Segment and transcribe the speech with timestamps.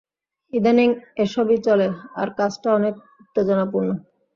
[0.53, 0.89] ইদানীং
[1.17, 1.87] এসবই চলে,-
[2.21, 3.89] আর কাজটা অনেক উত্তেজনাপূর্ণ।